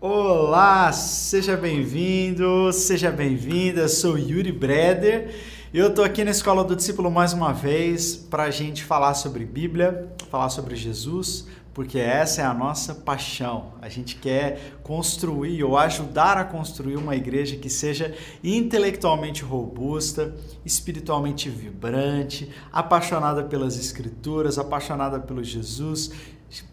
[0.00, 3.88] Olá, seja bem-vindo, seja bem-vinda.
[3.88, 5.34] Sou Yuri Breder.
[5.74, 9.44] Eu estou aqui na Escola do Discípulo mais uma vez para a gente falar sobre
[9.44, 13.72] Bíblia, falar sobre Jesus, porque essa é a nossa paixão.
[13.82, 20.32] A gente quer construir ou ajudar a construir uma igreja que seja intelectualmente robusta,
[20.64, 26.12] espiritualmente vibrante, apaixonada pelas Escrituras, apaixonada pelo Jesus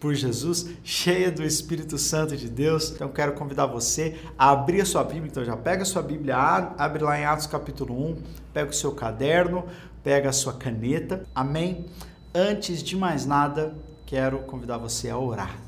[0.00, 2.90] por Jesus, cheia do Espírito Santo de Deus.
[2.90, 5.28] Então quero convidar você a abrir a sua Bíblia.
[5.28, 8.92] Então já pega a sua Bíblia, abre lá em Atos capítulo 1, pega o seu
[8.92, 9.64] caderno,
[10.02, 11.24] pega a sua caneta.
[11.34, 11.86] Amém?
[12.34, 13.74] Antes de mais nada,
[14.06, 15.58] quero convidar você a orar.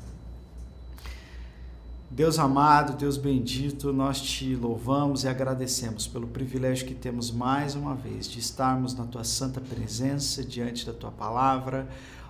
[2.11, 7.93] Deus amado, Deus bendito, nós te louvamos e agradecemos pelo privilégio que temos mais uma
[7.93, 11.87] vez de estarmos na tua santa presença, diante da tua palavra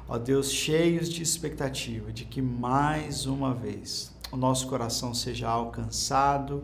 [0.10, 6.64] ó Deus, cheios de expectativa de que mais uma vez o nosso coração seja alcançado,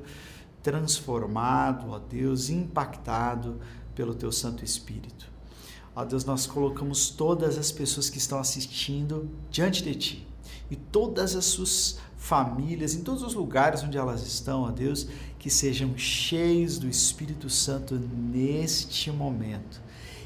[0.64, 3.62] transformado, ó Deus, impactado
[3.94, 5.30] pelo teu Santo Espírito.
[5.96, 10.28] Ó Deus, nós colocamos todas as pessoas que estão assistindo diante de ti
[10.70, 15.52] e todas as suas famílias, em todos os lugares onde elas estão, ó Deus, que
[15.52, 19.80] sejam cheios do Espírito Santo neste momento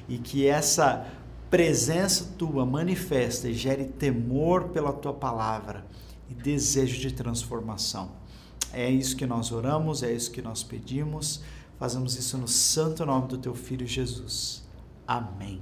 [0.07, 1.05] e que essa
[1.49, 5.85] presença tua manifesta e gere temor pela tua palavra
[6.29, 8.11] e desejo de transformação.
[8.71, 11.41] É isso que nós oramos, é isso que nós pedimos.
[11.79, 14.63] Fazemos isso no santo nome do teu filho Jesus.
[15.07, 15.61] Amém.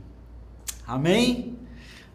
[0.85, 1.57] Amém.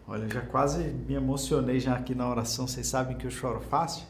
[0.07, 2.67] Olha, já quase me emocionei já aqui na oração.
[2.67, 4.03] Vocês sabem que eu choro fácil.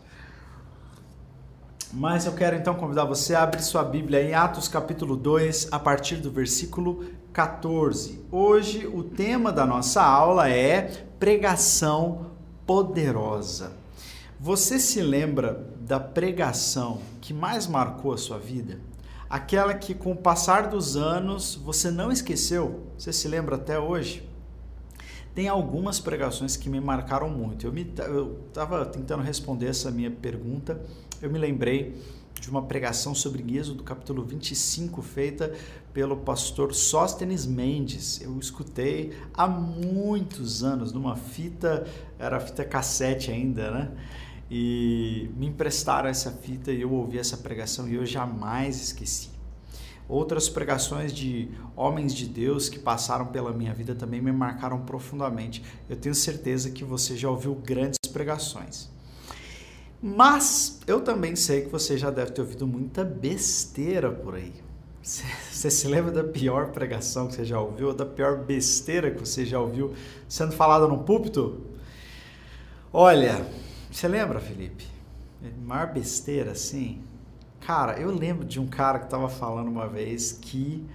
[1.94, 5.78] Mas eu quero então convidar você a abrir sua Bíblia em Atos capítulo 2, a
[5.78, 8.24] partir do versículo 14.
[8.32, 10.84] Hoje o tema da nossa aula é
[11.18, 12.28] pregação
[12.64, 13.72] poderosa.
[14.40, 18.80] Você se lembra da pregação que mais marcou a sua vida?
[19.28, 22.84] Aquela que com o passar dos anos você não esqueceu?
[22.96, 24.30] Você se lembra até hoje?
[25.34, 27.66] Tem algumas pregações que me marcaram muito.
[27.66, 30.80] Eu estava tentando responder essa minha pergunta,
[31.20, 32.00] eu me lembrei
[32.44, 35.54] de uma pregação sobre Êxodo, capítulo 25, feita
[35.94, 38.20] pelo pastor Sóstenes Mendes.
[38.20, 41.88] Eu escutei há muitos anos, numa fita,
[42.20, 43.92] era fita cassete ainda, né?
[44.52, 49.30] E me emprestaram essa fita e eu ouvi essa pregação e eu jamais esqueci.
[50.10, 55.64] Outras pregações de homens de Deus que passaram pela minha vida também me marcaram profundamente.
[55.90, 58.93] Eu tenho certeza que você já ouviu grandes pregações.
[60.06, 64.52] Mas eu também sei que você já deve ter ouvido muita besteira por aí.
[65.02, 69.20] Você se lembra da pior pregação que você já ouviu, ou da pior besteira que
[69.20, 69.94] você já ouviu
[70.28, 71.62] sendo falada no púlpito?
[72.92, 73.46] Olha,
[73.90, 74.86] você lembra, Felipe?
[75.62, 77.02] Maior besteira assim?
[77.62, 80.86] Cara, eu lembro de um cara que estava falando uma vez que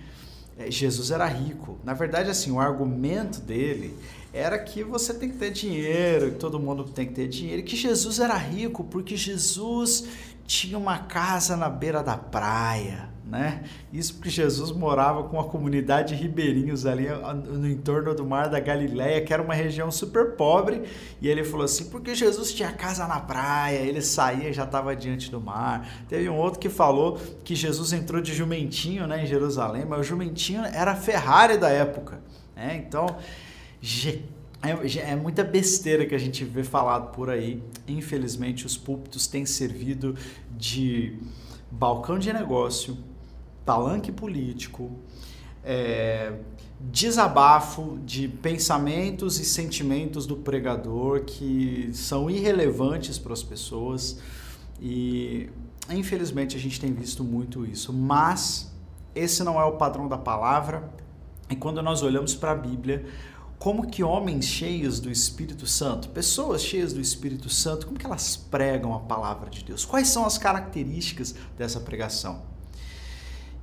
[0.59, 1.79] é, Jesus era rico.
[1.83, 3.97] Na verdade, assim, o argumento dele
[4.38, 7.76] era que você tem que ter dinheiro, que todo mundo tem que ter dinheiro, que
[7.76, 10.06] Jesus era rico porque Jesus
[10.47, 13.62] tinha uma casa na beira da praia né?
[13.93, 18.59] Isso porque Jesus morava com a comunidade de ribeirinhos ali no entorno do Mar da
[18.59, 20.84] Galileia, que era uma região super pobre,
[21.21, 24.97] e ele falou assim: porque Jesus tinha casa na praia, ele saía e já estava
[24.97, 25.87] diante do mar.
[26.09, 30.04] Teve um outro que falou que Jesus entrou de jumentinho né, em Jerusalém, mas o
[30.04, 32.21] jumentinho era a Ferrari da época.
[32.56, 32.82] Né?
[32.87, 33.15] Então,
[34.62, 37.62] é, é, muita besteira que a gente vê falado por aí.
[37.87, 40.16] Infelizmente, os púlpitos têm servido
[40.56, 41.16] de
[41.71, 42.97] balcão de negócio
[43.65, 44.91] palanque político,
[45.62, 46.33] é,
[46.81, 54.21] desabafo de pensamentos e sentimentos do pregador que são irrelevantes para as pessoas
[54.81, 55.50] e
[55.91, 58.72] infelizmente a gente tem visto muito isso, mas
[59.15, 60.89] esse não é o padrão da palavra.
[61.50, 63.05] E quando nós olhamos para a Bíblia,
[63.59, 68.37] como que homens cheios do Espírito Santo, pessoas cheias do Espírito Santo, como que elas
[68.37, 69.84] pregam a palavra de Deus?
[69.84, 72.43] Quais são as características dessa pregação?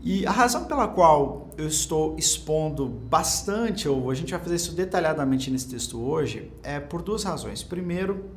[0.02, 4.74] E a razão pela qual eu estou expondo bastante, ou a gente vai fazer isso
[4.74, 7.64] detalhadamente nesse texto hoje, é por duas razões.
[7.64, 8.30] Primeiro,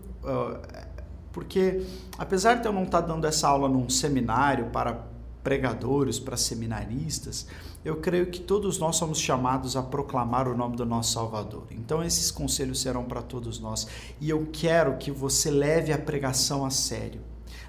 [1.32, 1.84] porque
[2.16, 5.06] apesar de eu não estar dando essa aula num seminário para
[5.43, 7.46] pregadores, para seminaristas,
[7.88, 11.64] eu creio que todos nós somos chamados a proclamar o nome do nosso Salvador.
[11.70, 13.87] Então esses conselhos serão para todos nós.
[14.20, 17.20] E eu quero que você leve a pregação a sério.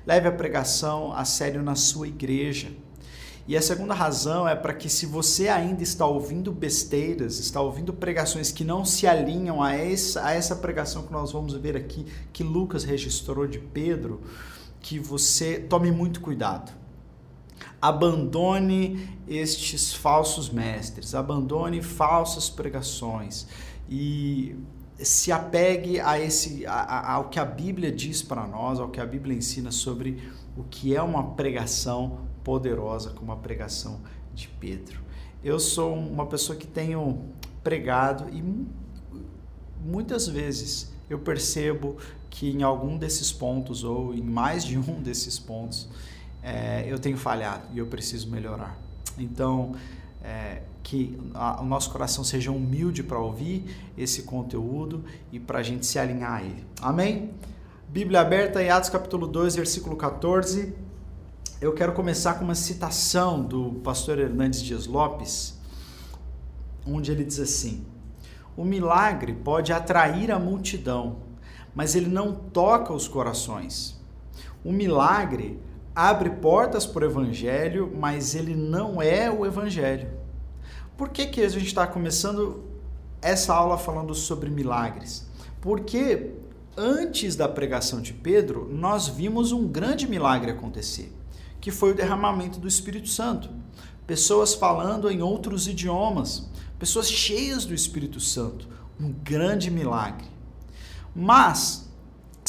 [0.05, 2.71] Leve a pregação a sério na sua igreja
[3.49, 7.91] e a segunda razão é para que, se você ainda está ouvindo besteiras, está ouvindo
[7.91, 12.05] pregações que não se alinham a essa, a essa pregação que nós vamos ver aqui,
[12.31, 14.21] que Lucas registrou de Pedro,
[14.79, 16.78] que você tome muito cuidado.
[17.81, 23.47] Abandone estes falsos mestres, abandone falsas pregações
[23.89, 24.55] e
[24.97, 29.05] se apegue a esse a, ao que a Bíblia diz para nós, ao que a
[29.05, 30.21] Bíblia ensina sobre
[30.57, 34.01] o que é uma pregação poderosa como a pregação
[34.33, 34.99] de Pedro.
[35.43, 37.29] Eu sou uma pessoa que tenho
[37.63, 38.43] pregado e
[39.81, 41.97] muitas vezes eu percebo
[42.29, 45.87] que em algum desses pontos ou em mais de um desses pontos
[46.43, 48.77] é, eu tenho falhado e eu preciso melhorar.
[49.17, 49.75] Então,
[50.23, 55.63] é, que a, o nosso coração seja humilde para ouvir esse conteúdo e para a
[55.63, 56.65] gente se alinhar a ele.
[56.81, 57.31] Amém?
[57.87, 60.73] Bíblia aberta em Atos capítulo 2, versículo 14.
[61.61, 65.59] Eu quero começar com uma citação do pastor Hernandes Dias Lopes,
[66.85, 67.85] onde ele diz assim:
[68.55, 71.17] O milagre pode atrair a multidão,
[71.75, 73.99] mas ele não toca os corações.
[74.63, 75.59] O milagre
[75.99, 80.09] abre portas para o evangelho, mas ele não é o evangelho.
[80.95, 82.63] Por que, que a gente está começando
[83.21, 85.27] essa aula falando sobre milagres?
[85.59, 86.31] Porque
[86.77, 91.13] antes da pregação de Pedro, nós vimos um grande milagre acontecer,
[91.59, 93.49] que foi o derramamento do Espírito Santo.
[94.07, 96.49] Pessoas falando em outros idiomas,
[96.79, 100.27] pessoas cheias do Espírito Santo, um grande milagre.
[101.13, 101.89] Mas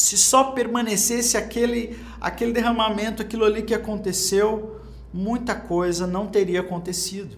[0.00, 4.80] se só permanecesse aquele, aquele derramamento, aquilo ali que aconteceu,
[5.12, 7.36] muita coisa não teria acontecido.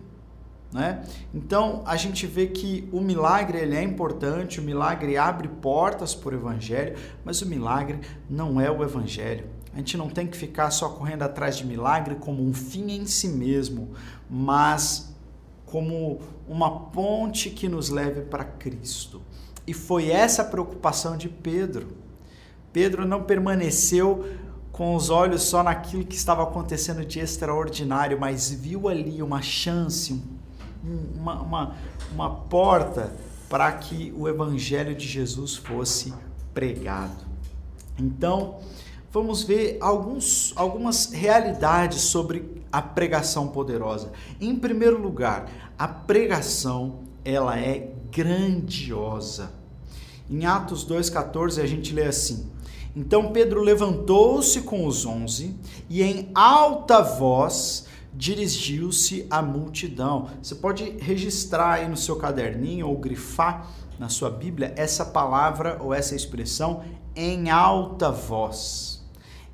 [0.73, 1.03] Né?
[1.35, 6.35] Então a gente vê que o milagre ele é importante, o milagre abre portas para
[6.35, 9.47] o evangelho, mas o milagre não é o evangelho.
[9.75, 13.07] A gente não tem que ficar só correndo atrás de milagre como um fim em
[13.07, 13.91] si mesmo,
[14.29, 15.15] mas
[15.67, 19.23] como uma ponte que nos leve para Cristo.
[19.67, 21.89] E foi essa a preocupação de Pedro.
[22.73, 24.27] Pedro não permaneceu
[24.73, 30.21] com os olhos só naquilo que estava acontecendo de extraordinário, mas viu ali uma chance,
[30.83, 31.75] uma, uma,
[32.13, 33.13] uma porta
[33.51, 36.13] para que o evangelho de Jesus fosse
[36.55, 37.27] pregado.
[37.99, 38.61] Então,
[39.13, 44.11] vamos ver alguns, algumas realidades sobre a pregação poderosa.
[44.41, 49.53] Em primeiro lugar, a pregação ela é grandiosa.
[50.31, 52.51] Em Atos 2,14 a gente lê assim:
[52.95, 55.55] então Pedro levantou-se com os onze
[55.89, 60.29] e em alta voz dirigiu-se à multidão.
[60.43, 65.95] Você pode registrar aí no seu caderninho ou grifar na sua Bíblia essa palavra ou
[65.95, 66.83] essa expressão
[67.17, 69.03] em alta voz.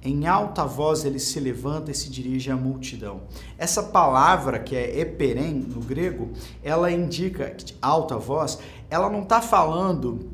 [0.02, 3.22] Em alta voz ele se levanta e se dirige à multidão.
[3.56, 6.30] Essa palavra, que é eperem no grego,
[6.62, 8.58] ela indica alta voz,
[8.88, 10.30] ela não está falando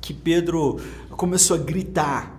[0.00, 2.35] que Pedro começou a gritar,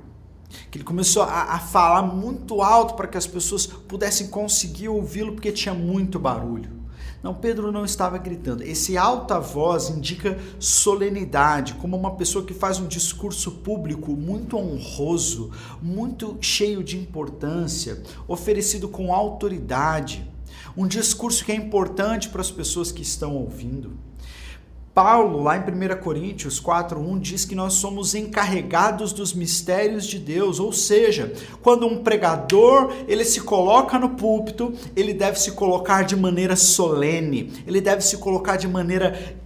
[0.69, 5.33] que ele começou a, a falar muito alto para que as pessoas pudessem conseguir ouvi-lo
[5.33, 6.77] porque tinha muito barulho.
[7.21, 8.63] Não, Pedro não estava gritando.
[8.63, 15.51] Esse alta voz indica solenidade, como uma pessoa que faz um discurso público muito honroso,
[15.81, 20.29] muito cheio de importância, oferecido com autoridade.
[20.75, 24.06] Um discurso que é importante para as pessoas que estão ouvindo.
[24.97, 30.59] Paulo, lá em 1 Coríntios 4:1 diz que nós somos encarregados dos mistérios de Deus,
[30.59, 36.15] ou seja, quando um pregador, ele se coloca no púlpito, ele deve se colocar de
[36.15, 39.37] maneira solene, ele deve se colocar de maneira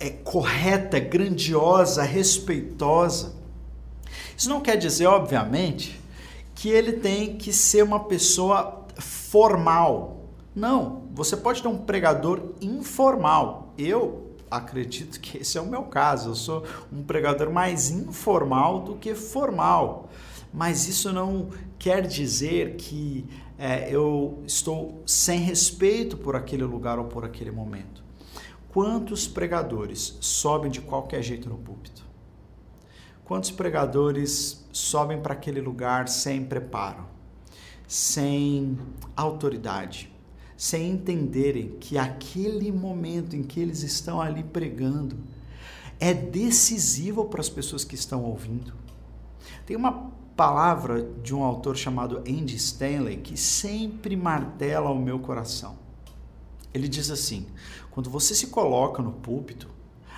[0.00, 3.36] é, correta, grandiosa, respeitosa.
[4.36, 6.00] Isso não quer dizer, obviamente,
[6.56, 10.24] que ele tem que ser uma pessoa formal.
[10.52, 13.72] Não, você pode ter um pregador informal.
[13.78, 16.30] Eu acredito que esse é o meu caso.
[16.30, 20.08] Eu sou um pregador mais informal do que formal.
[20.52, 23.26] Mas isso não quer dizer que
[23.58, 28.02] é, eu estou sem respeito por aquele lugar ou por aquele momento.
[28.70, 32.06] Quantos pregadores sobem de qualquer jeito no púlpito?
[33.24, 37.04] Quantos pregadores sobem para aquele lugar sem preparo,
[37.86, 38.78] sem
[39.16, 40.10] autoridade?
[40.58, 45.16] Sem entenderem que aquele momento em que eles estão ali pregando
[46.00, 48.72] é decisivo para as pessoas que estão ouvindo.
[49.64, 55.78] Tem uma palavra de um autor chamado Andy Stanley que sempre martela o meu coração.
[56.74, 57.46] Ele diz assim:
[57.92, 59.70] quando você se coloca no púlpito,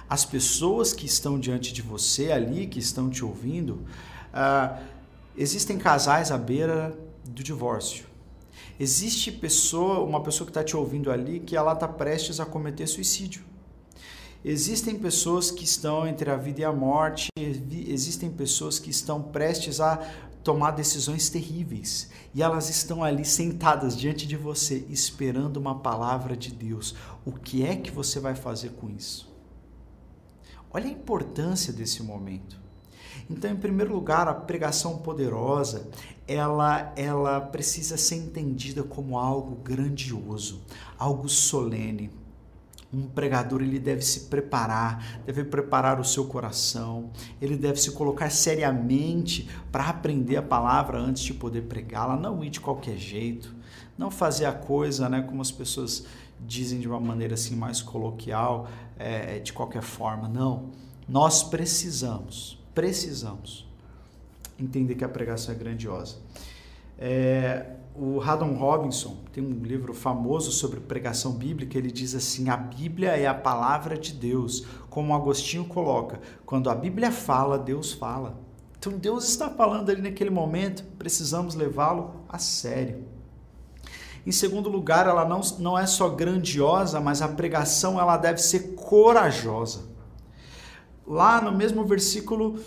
[0.09, 3.83] as pessoas que estão diante de você ali, que estão te ouvindo,
[4.33, 4.83] uh,
[5.37, 8.10] existem casais à beira do divórcio.
[8.79, 12.87] Existe pessoa, uma pessoa que está te ouvindo ali, que ela está prestes a cometer
[12.87, 13.43] suicídio.
[14.43, 19.81] Existem pessoas que estão entre a vida e a morte, existem pessoas que estão prestes
[19.81, 19.99] a
[20.43, 26.50] tomar decisões terríveis e elas estão ali sentadas diante de você, esperando uma palavra de
[26.52, 26.95] Deus.
[27.25, 29.31] O que é que você vai fazer com isso?
[30.73, 32.59] Olha a importância desse momento.
[33.29, 35.88] Então, em primeiro lugar, a pregação poderosa,
[36.33, 40.63] ela, ela precisa ser entendida como algo grandioso,
[40.97, 42.11] algo solene.
[42.93, 47.11] Um pregador ele deve se preparar, deve preparar o seu coração,
[47.41, 52.51] ele deve se colocar seriamente para aprender a palavra antes de poder pregá-la, não ir
[52.51, 53.55] de qualquer jeito,
[53.97, 56.05] não fazer a coisa, né, como as pessoas
[56.41, 58.69] dizem de uma maneira assim mais coloquial,
[58.99, 60.29] é, de qualquer forma.
[60.29, 60.71] Não,
[61.09, 63.69] nós precisamos precisamos
[64.64, 66.17] entender que a pregação é grandiosa.
[66.99, 71.76] É, o Haddon Robinson tem um livro famoso sobre pregação bíblica.
[71.79, 74.67] Ele diz assim: a Bíblia é a palavra de Deus.
[74.88, 78.38] Como Agostinho coloca, quando a Bíblia fala, Deus fala.
[78.79, 83.05] Então Deus está falando ali naquele momento, precisamos levá-lo a sério.
[84.26, 88.75] Em segundo lugar, ela não, não é só grandiosa, mas a pregação ela deve ser
[88.75, 89.90] corajosa
[91.11, 92.61] lá no mesmo versículo,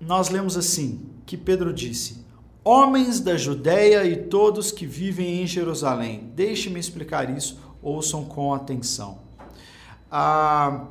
[0.00, 2.24] nós lemos assim: que Pedro disse:
[2.64, 9.18] Homens da Judéia e todos que vivem em Jerusalém, deixe-me explicar isso, ouçam com atenção.
[10.10, 10.86] Ah,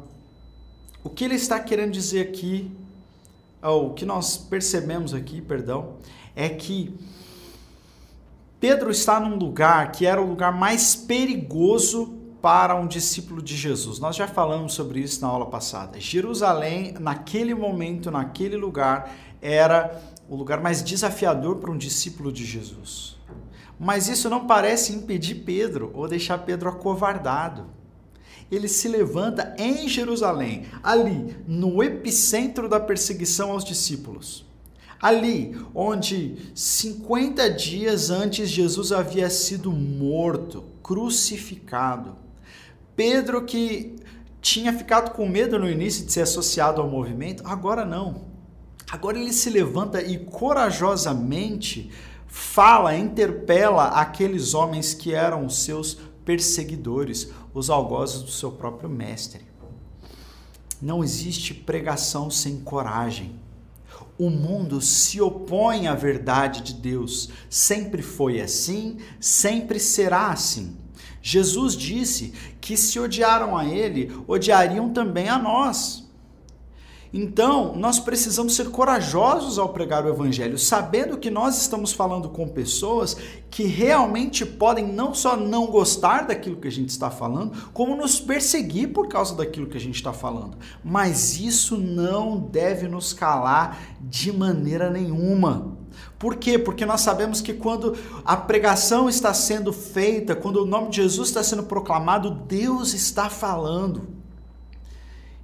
[1.03, 2.71] o que ele está querendo dizer aqui,
[3.61, 5.95] ou o que nós percebemos aqui, perdão,
[6.35, 6.93] é que
[8.59, 13.99] Pedro está num lugar que era o lugar mais perigoso para um discípulo de Jesus.
[13.99, 15.99] Nós já falamos sobre isso na aula passada.
[15.99, 19.11] Jerusalém, naquele momento, naquele lugar,
[19.41, 19.99] era
[20.31, 23.17] o lugar mais desafiador para um discípulo de Jesus.
[23.77, 27.65] Mas isso não parece impedir Pedro ou deixar Pedro acovardado.
[28.49, 34.45] Ele se levanta em Jerusalém, ali, no epicentro da perseguição aos discípulos.
[35.01, 42.15] Ali, onde 50 dias antes Jesus havia sido morto, crucificado.
[42.95, 43.97] Pedro, que
[44.39, 48.30] tinha ficado com medo no início de ser associado ao movimento, agora não.
[48.91, 51.89] Agora ele se levanta e corajosamente
[52.27, 59.41] fala, interpela aqueles homens que eram seus perseguidores, os algozes do seu próprio mestre.
[60.81, 63.39] Não existe pregação sem coragem.
[64.17, 67.29] O mundo se opõe à verdade de Deus.
[67.49, 70.75] Sempre foi assim, sempre será assim.
[71.21, 76.10] Jesus disse que se odiaram a ele, odiariam também a nós.
[77.13, 82.47] Então, nós precisamos ser corajosos ao pregar o Evangelho, sabendo que nós estamos falando com
[82.47, 83.17] pessoas
[83.49, 88.17] que realmente podem não só não gostar daquilo que a gente está falando, como nos
[88.17, 90.57] perseguir por causa daquilo que a gente está falando.
[90.81, 95.77] Mas isso não deve nos calar de maneira nenhuma.
[96.17, 96.57] Por quê?
[96.57, 101.27] Porque nós sabemos que quando a pregação está sendo feita, quando o nome de Jesus
[101.27, 104.20] está sendo proclamado, Deus está falando.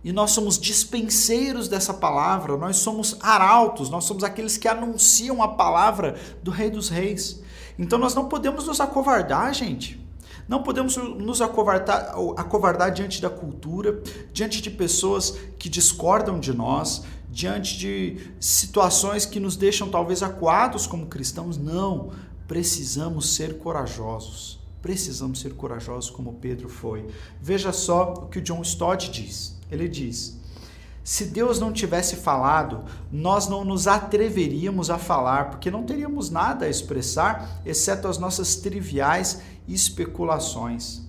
[0.04, 5.50] E nós somos dispenseiros dessa palavra, nós somos arautos, nós somos aqueles que anunciam a
[5.50, 7.42] palavra do Rei dos Reis.
[7.77, 10.06] Então nós não podemos nos acovardar, gente.
[10.48, 14.01] Não podemos nos acovardar, acovardar diante da cultura,
[14.32, 20.88] diante de pessoas que discordam de nós, diante de situações que nos deixam talvez acuados
[20.88, 21.58] como cristãos.
[21.58, 22.12] Não,
[22.48, 24.58] precisamos ser corajosos.
[24.82, 27.06] Precisamos ser corajosos como Pedro foi.
[27.42, 29.57] Veja só o que o John Stott diz.
[29.72, 30.38] Ele diz:
[31.04, 36.66] se Deus não tivesse falado, nós não nos atreveríamos a falar, porque não teríamos nada
[36.66, 41.02] a expressar, exceto as nossas triviais especulações.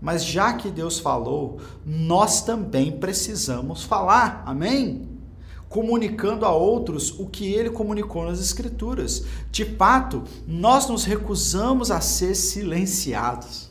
[0.00, 4.42] Mas já que Deus falou, nós também precisamos falar.
[4.44, 5.16] Amém?
[5.68, 9.24] comunicando a outros o que ele comunicou nas Escrituras.
[9.50, 13.65] De fato, nós nos recusamos a ser silenciados.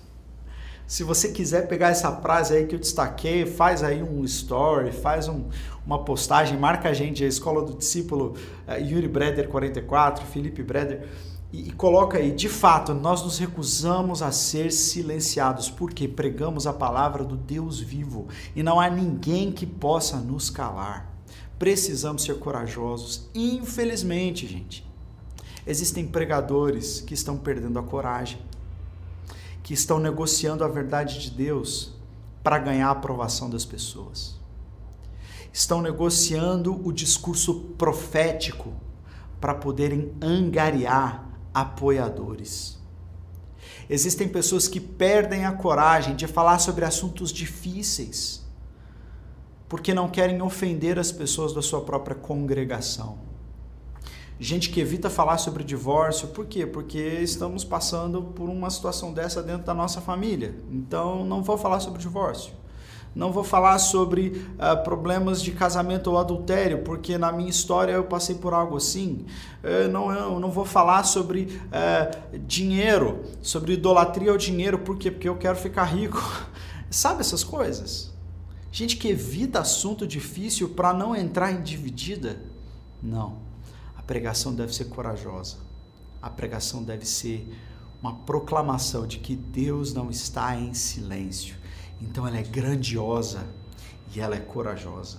[0.88, 5.28] Se você quiser pegar essa frase aí que eu destaquei, faz aí um story, faz
[5.28, 5.46] um,
[5.86, 8.36] uma postagem, marca a gente, a Escola do Discípulo,
[8.68, 11.08] uh, Yuri Breder 44, Felipe Breder,
[11.52, 16.74] e, e coloca aí, de fato, nós nos recusamos a ser silenciados, porque pregamos a
[16.74, 21.12] palavra do Deus vivo e não há ninguém que possa nos calar.
[21.58, 23.28] Precisamos ser corajosos.
[23.34, 24.88] Infelizmente, gente,
[25.66, 28.38] existem pregadores que estão perdendo a coragem,
[29.66, 31.92] que estão negociando a verdade de Deus
[32.44, 34.36] para ganhar a aprovação das pessoas.
[35.52, 38.72] Estão negociando o discurso profético
[39.42, 42.78] para poderem angariar apoiadores.
[43.90, 48.46] Existem pessoas que perdem a coragem de falar sobre assuntos difíceis
[49.68, 53.18] porque não querem ofender as pessoas da sua própria congregação.
[54.38, 56.66] Gente que evita falar sobre divórcio, por quê?
[56.66, 60.56] Porque estamos passando por uma situação dessa dentro da nossa família.
[60.70, 62.54] Então, não vou falar sobre divórcio.
[63.16, 68.04] Não vou falar sobre uh, problemas de casamento ou adultério, porque na minha história eu
[68.04, 69.26] passei por algo assim.
[69.64, 75.10] Uh, não, eu não vou falar sobre uh, dinheiro, sobre idolatria ao dinheiro, por quê?
[75.10, 76.22] Porque eu quero ficar rico.
[76.92, 78.14] Sabe essas coisas?
[78.70, 82.42] Gente que evita assunto difícil para não entrar em dividida.
[83.02, 83.38] Não.
[84.08, 85.58] Pregação deve ser corajosa.
[86.22, 87.48] A pregação deve ser
[88.02, 91.56] uma proclamação de que Deus não está em silêncio
[92.02, 93.46] então ela é grandiosa
[94.14, 95.18] e ela é corajosa.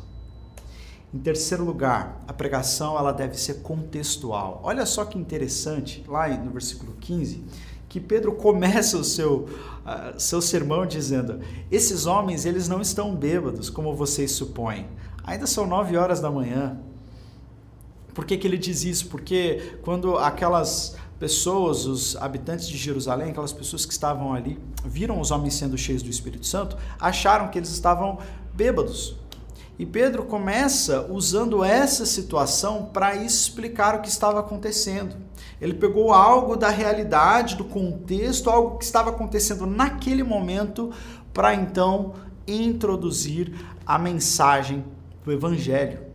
[1.12, 4.60] Em terceiro lugar, a pregação ela deve ser contextual.
[4.62, 7.44] Olha só que interessante, lá no versículo 15,
[7.88, 9.48] que Pedro começa o seu,
[9.84, 11.40] uh, seu sermão dizendo:
[11.70, 14.88] Esses homens eles não estão bêbados, como vocês supõem.
[15.24, 16.78] Ainda são nove horas da manhã.
[18.16, 19.08] Por que, que ele diz isso?
[19.08, 25.30] Porque quando aquelas pessoas, os habitantes de Jerusalém, aquelas pessoas que estavam ali, viram os
[25.30, 28.16] homens sendo cheios do Espírito Santo, acharam que eles estavam
[28.54, 29.16] bêbados.
[29.78, 35.14] E Pedro começa usando essa situação para explicar o que estava acontecendo.
[35.61, 40.90] Ele pegou algo da realidade, do contexto, algo que estava acontecendo naquele momento,
[41.35, 42.14] para então
[42.49, 43.52] introduzir
[43.85, 44.82] a mensagem
[45.23, 46.05] do Evangelho.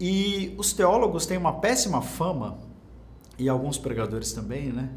[0.00, 2.58] E os teólogos têm uma péssima fama
[3.38, 4.90] e alguns pregadores também, né?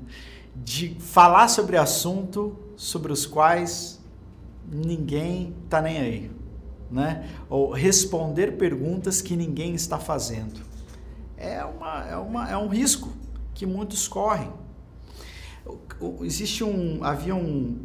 [0.56, 4.00] De falar sobre assunto sobre os quais
[4.72, 6.32] ninguém está nem aí,
[6.90, 7.30] né?
[7.50, 10.62] Ou responder perguntas que ninguém está fazendo.
[11.38, 13.10] É, uma, é, uma, é um risco
[13.54, 14.52] que muitos correm.
[16.22, 17.80] Existe um, havia um,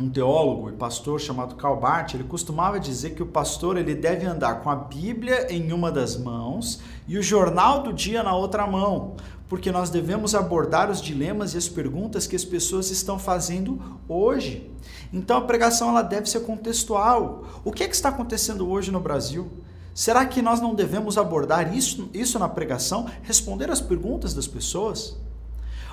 [0.00, 4.24] um teólogo e pastor chamado Karl Barth, ele costumava dizer que o pastor ele deve
[4.24, 8.66] andar com a Bíblia em uma das mãos e o jornal do dia na outra
[8.66, 9.16] mão,
[9.46, 14.70] porque nós devemos abordar os dilemas e as perguntas que as pessoas estão fazendo hoje.
[15.12, 17.44] Então a pregação ela deve ser contextual.
[17.62, 19.50] O que, é que está acontecendo hoje no Brasil?
[19.92, 25.18] Será que nós não devemos abordar isso, isso na pregação, responder as perguntas das pessoas?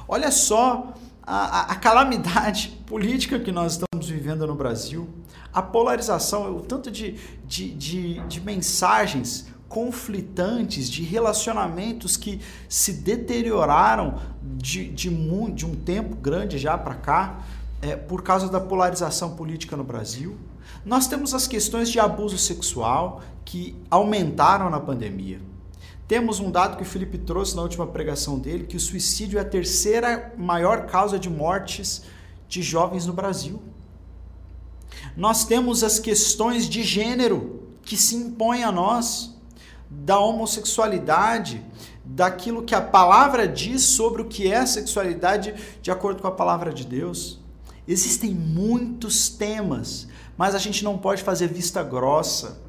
[0.08, 5.10] Olha só a, a, calamidade política que nós estamos vivendo no Brasil,
[5.54, 12.40] a polarização, o tanto de, de, de, de mensagens conflitantes, de relacionamentos que
[12.70, 17.42] se deterioraram de, de, de um tempo grande já para cá,
[17.82, 20.38] é, por causa da polarização política no Brasil.
[20.86, 25.42] Nós temos as questões de abuso sexual que aumentaram na pandemia.
[26.08, 29.42] Temos um dado que o Felipe trouxe na última pregação dele, que o suicídio é
[29.42, 32.04] a terceira maior causa de mortes
[32.48, 33.62] de jovens no Brasil.
[35.18, 39.36] Nós temos as questões de gênero que se impõem a nós,
[39.90, 41.64] da homossexualidade,
[42.06, 46.32] daquilo que a palavra diz sobre o que é a sexualidade de acordo com a
[46.32, 47.40] palavra de Deus.
[47.86, 52.66] Existem muitos temas, mas a gente não pode fazer vista grossa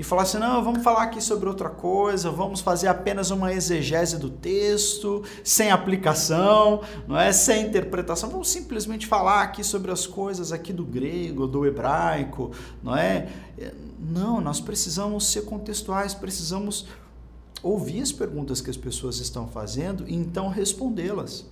[0.00, 4.16] e falar assim: não, vamos falar aqui sobre outra coisa, vamos fazer apenas uma exegese
[4.16, 7.30] do texto, sem aplicação, não é?
[7.32, 8.30] Sem interpretação.
[8.30, 12.50] Vamos simplesmente falar aqui sobre as coisas aqui do grego, do hebraico,
[12.82, 13.28] não é?
[13.98, 16.86] Não, nós precisamos ser contextuais, precisamos
[17.62, 21.44] ouvir as perguntas que as pessoas estão fazendo e então respondê-las.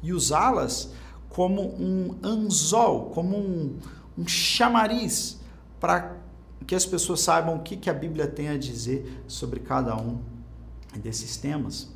[0.00, 0.92] E usá-las
[1.28, 3.76] como um anzol, como um,
[4.16, 5.40] um chamariz
[5.80, 6.24] para
[6.64, 10.20] que as pessoas saibam o que, que a Bíblia tem a dizer sobre cada um
[10.96, 11.88] desses temas.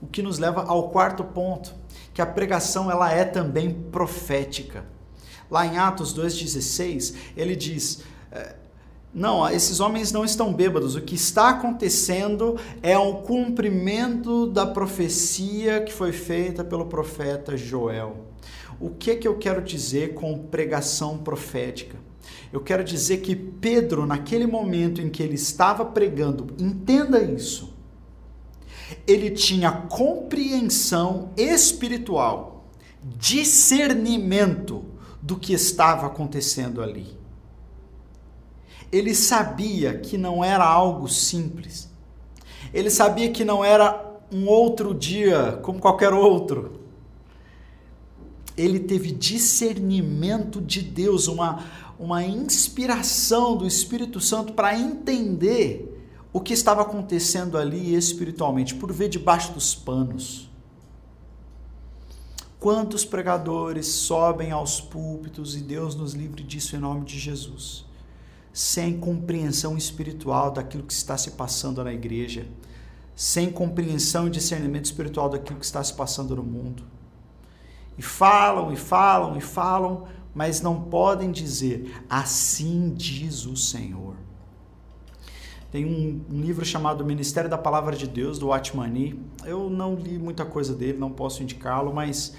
[0.00, 1.74] O que nos leva ao quarto ponto,
[2.14, 4.84] que a pregação ela é também profética.
[5.50, 8.54] Lá em Atos 2,16, ele diz: é,
[9.12, 15.82] Não, esses homens não estão bêbados, o que está acontecendo é um cumprimento da profecia
[15.82, 18.28] que foi feita pelo profeta Joel.
[18.80, 22.07] O que, que eu quero dizer com pregação profética?
[22.52, 27.76] Eu quero dizer que Pedro, naquele momento em que ele estava pregando, entenda isso,
[29.06, 32.66] ele tinha compreensão espiritual,
[33.02, 34.84] discernimento
[35.20, 37.18] do que estava acontecendo ali.
[38.90, 41.90] Ele sabia que não era algo simples.
[42.72, 46.80] Ele sabia que não era um outro dia como qualquer outro.
[48.56, 51.64] Ele teve discernimento de Deus, uma,
[51.98, 55.94] uma inspiração do Espírito Santo para entender
[56.32, 60.48] o que estava acontecendo ali espiritualmente, por ver debaixo dos panos.
[62.60, 67.84] Quantos pregadores sobem aos púlpitos e Deus nos livre disso em nome de Jesus,
[68.52, 72.46] sem compreensão espiritual daquilo que está se passando na igreja,
[73.14, 76.84] sem compreensão e discernimento espiritual daquilo que está se passando no mundo.
[77.96, 84.16] E falam, e falam, e falam, mas não podem dizer: Assim diz o Senhor.
[85.70, 89.22] Tem um, um, livro chamado Ministério da Palavra de Deus, do Watmani.
[89.44, 92.34] Eu não li muita coisa dele, não posso indicá-lo, mas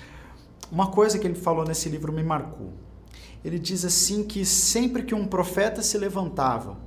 [0.71, 2.73] uma coisa que ele falou nesse livro me marcou.
[3.45, 6.78] Ele diz assim que sempre que um profeta se levantava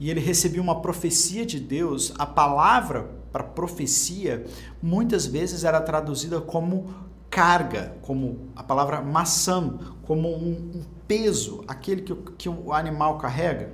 [0.00, 4.44] e ele recebia uma profecia de Deus, a palavra para profecia
[4.82, 6.92] muitas vezes era traduzida como
[7.32, 13.72] carga, como a palavra maçã, como um, um peso, aquele que, que o animal carrega.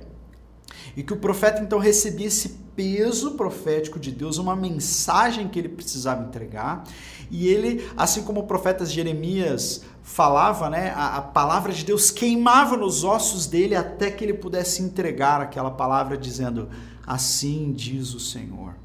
[0.95, 5.67] E que o profeta então recebia esse peso profético de Deus, uma mensagem que ele
[5.67, 6.85] precisava entregar.
[7.29, 12.77] E ele, assim como o profeta Jeremias falava, né, a, a, palavra de Deus queimava
[12.77, 16.69] nos ossos dele até que ele pudesse entregar aquela palavra dizendo:
[17.05, 18.75] Assim diz o Senhor.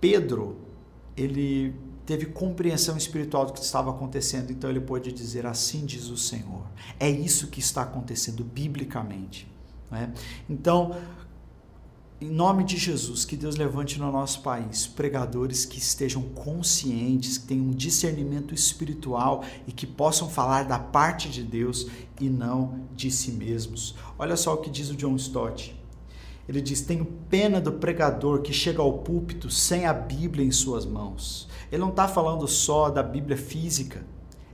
[0.00, 0.56] Pedro,
[1.14, 1.74] ele
[2.06, 6.62] teve compreensão espiritual do que estava acontecendo, então ele pôde dizer: Assim diz o Senhor.
[6.98, 9.46] É isso que está acontecendo biblicamente.
[9.90, 10.12] Né?
[10.48, 10.96] Então,
[12.18, 17.46] em nome de Jesus, que Deus levante no nosso país pregadores que estejam conscientes, que
[17.48, 21.88] tenham um discernimento espiritual e que possam falar da parte de Deus
[22.20, 23.94] e não de si mesmos.
[24.18, 25.76] Olha só o que diz o John Stott.
[26.48, 30.86] Ele diz: Tenho pena do pregador que chega ao púlpito sem a Bíblia em suas
[30.86, 31.48] mãos.
[31.70, 34.04] Ele não está falando só da Bíblia física,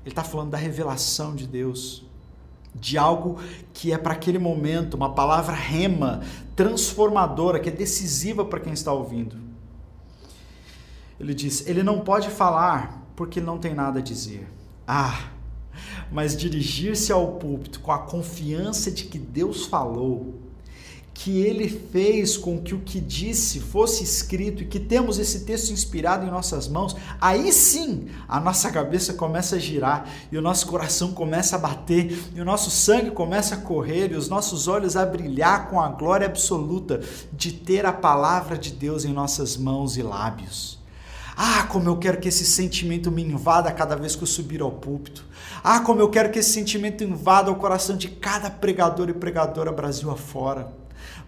[0.05, 2.05] ele está falando da revelação de Deus,
[2.75, 3.39] de algo
[3.73, 6.23] que é para aquele momento, uma palavra rema,
[6.57, 9.37] transformadora, que é decisiva para quem está ouvindo.
[11.21, 14.49] Ele diz: Ele não pode falar porque não tem nada a dizer.
[14.89, 15.31] Ah,
[16.11, 20.42] mas dirigir-se ao púlpito com a confiança de que Deus falou
[21.15, 25.71] que ele fez com que o que disse fosse escrito e que temos esse texto
[25.71, 30.67] inspirado em nossas mãos, aí sim a nossa cabeça começa a girar e o nosso
[30.67, 34.97] coração começa a bater e o nosso sangue começa a correr e os nossos olhos
[34.97, 37.01] a brilhar com a glória absoluta
[37.33, 40.81] de ter a palavra de Deus em nossas mãos e lábios.
[41.37, 44.71] Ah, como eu quero que esse sentimento me invada cada vez que eu subir ao
[44.71, 45.25] púlpito.
[45.65, 49.73] Ah, como eu quero que esse sentimento invada o coração de cada pregador e pregadora
[49.73, 50.82] Brasil afora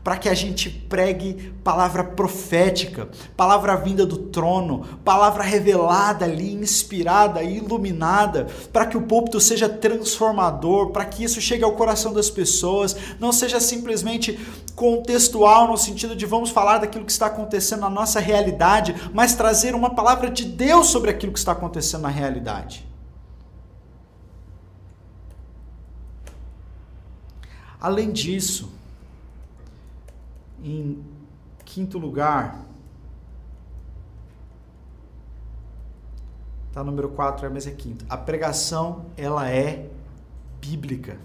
[0.05, 7.43] para que a gente pregue palavra profética, palavra vinda do trono, palavra revelada ali, inspirada,
[7.43, 12.95] iluminada, para que o púlpito seja transformador, para que isso chegue ao coração das pessoas,
[13.19, 14.39] não seja simplesmente
[14.77, 19.75] contextual no sentido de vamos falar daquilo que está acontecendo na nossa realidade, mas trazer
[19.75, 22.87] uma palavra de Deus sobre aquilo que está acontecendo na realidade.
[27.81, 28.74] Além disso,
[30.65, 31.05] em
[31.65, 32.65] quinto lugar,
[36.73, 38.05] tá número 4, mas é quinto.
[38.09, 39.91] A pregação, ela é
[40.61, 41.19] bíblica.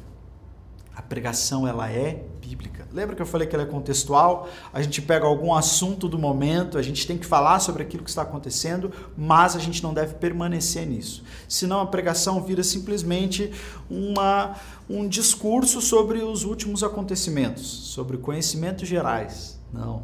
[0.94, 2.88] A pregação, ela é bíblica.
[2.92, 4.50] Lembra que eu falei que ela é contextual?
[4.74, 8.10] A gente pega algum assunto do momento, a gente tem que falar sobre aquilo que
[8.10, 11.24] está acontecendo, mas a gente não deve permanecer nisso.
[11.48, 13.52] Senão a pregação vira simplesmente
[13.90, 14.56] uma,
[14.90, 19.60] um discurso sobre os últimos acontecimentos, sobre conhecimentos gerais.
[19.72, 20.04] Não.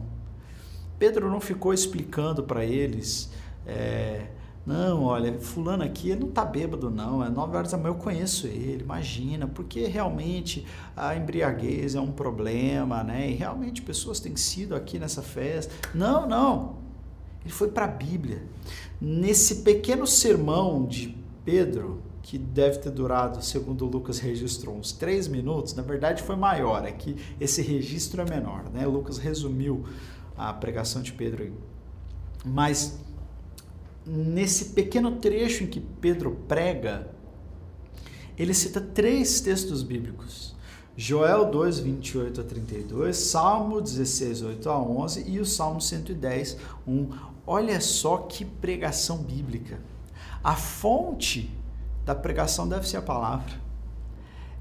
[0.99, 3.29] Pedro não ficou explicando para eles.
[3.65, 4.27] É,
[4.65, 7.95] não, olha, fulano aqui ele não tá bêbado não, é 9 horas da manhã eu
[7.95, 10.65] conheço ele, imagina, porque realmente
[10.97, 13.29] a embriaguez é um problema, né?
[13.29, 15.71] E realmente pessoas têm sido aqui nessa festa.
[15.93, 16.77] Não, não.
[17.43, 18.41] Ele foi para a Bíblia.
[18.99, 25.75] Nesse pequeno sermão de Pedro, que deve ter durado, segundo Lucas registrou, uns três minutos,
[25.75, 28.87] na verdade foi maior, é que esse registro é menor, né?
[28.87, 29.85] Lucas resumiu
[30.35, 31.53] a pregação de Pedro aí.
[32.43, 32.99] Mas
[34.05, 37.09] nesse pequeno trecho em que Pedro prega,
[38.37, 40.55] ele cita três textos bíblicos.
[40.97, 47.09] Joel 2, 28 a 32, Salmo 16, 8 a 11 e o Salmo 110, 1.
[47.45, 49.79] Olha só que pregação bíblica.
[50.43, 51.51] A fonte
[52.05, 53.65] da pregação deve ser a palavra.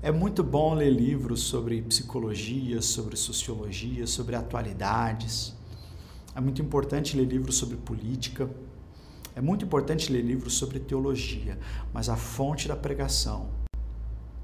[0.02, 5.54] É muito bom ler livros sobre psicologia, sobre sociologia, sobre atualidades.
[6.34, 8.50] É muito importante ler livros sobre política.
[9.36, 11.58] É muito importante ler livros sobre teologia,
[11.92, 13.48] mas a fonte da pregação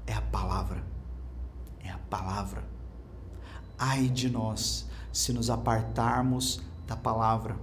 [0.05, 0.83] é a palavra.
[1.81, 2.63] É a palavra.
[3.77, 7.57] Ai de nós se nos apartarmos da palavra.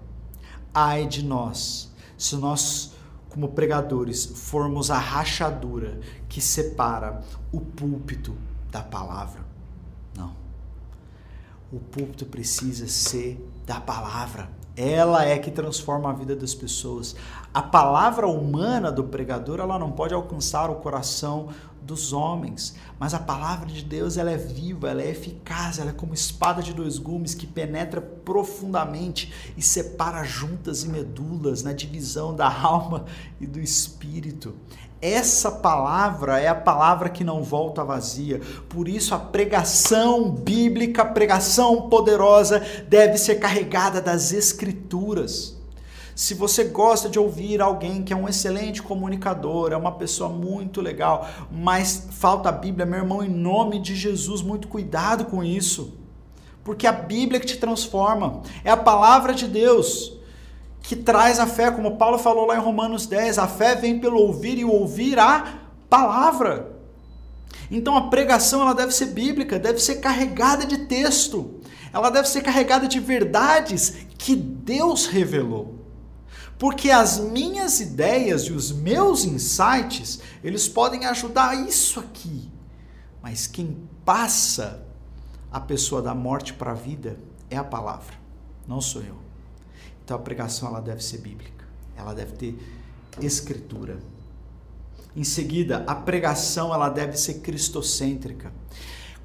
[0.73, 2.95] Ai de nós se nós,
[3.29, 8.37] como pregadores, formos a rachadura que separa o púlpito
[8.73, 9.47] da palavra.
[10.17, 10.35] Não.
[11.71, 17.17] O púlpito precisa ser da palavra Ela é que transforma a vida das pessoas.
[17.53, 21.49] A palavra humana do pregador, ela não pode alcançar o coração
[21.89, 25.95] dos homens, mas a palavra de Deus, ela é viva, ela é eficaz, ela é
[25.95, 32.37] como espada de dois gumes que penetra profundamente e separa juntas e medulas na divisão
[32.37, 33.07] da alma
[33.41, 34.55] e do espírito.
[35.01, 38.41] Essa palavra é a palavra que não volta vazia.
[38.69, 45.58] Por isso, a pregação bíblica, a pregação poderosa, deve ser carregada das Escrituras.
[46.19, 50.81] Se você gosta de ouvir alguém que é um excelente comunicador, é uma pessoa muito
[50.81, 55.97] legal, mas falta a Bíblia, meu irmão, em nome de Jesus, muito cuidado com isso.
[56.65, 60.19] Porque a Bíblia que te transforma, é a palavra de Deus
[60.83, 64.19] que traz a fé, como Paulo falou lá em Romanos 10, a fé vem pelo
[64.19, 66.81] ouvir e ouvir a palavra.
[67.71, 71.61] Então a pregação ela deve ser bíblica, deve ser carregada de texto.
[71.93, 75.78] Ela deve ser carregada de verdades que Deus revelou.
[76.59, 82.51] Porque as minhas ideias e os meus insights, eles podem ajudar isso aqui.
[83.23, 84.85] Mas quem passa
[85.51, 87.19] a pessoa da morte para a vida
[87.49, 88.15] é a palavra,
[88.67, 89.17] não sou eu.
[90.05, 91.65] Então a pregação ela deve ser bíblica,
[91.97, 92.59] ela deve ter
[93.21, 93.99] escritura.
[95.15, 98.53] Em seguida, a pregação ela deve ser cristocêntrica.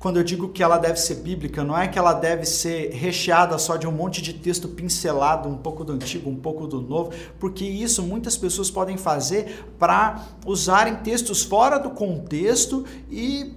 [0.04, 3.58] Quando eu digo que ela deve ser bíblica, não é que ela deve ser recheada
[3.58, 7.14] só de um monte de texto pincelado, um pouco do antigo, um pouco do novo,
[7.40, 13.54] porque isso muitas pessoas podem fazer para usarem textos fora do contexto e,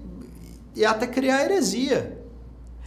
[0.76, 2.24] e até criar heresia.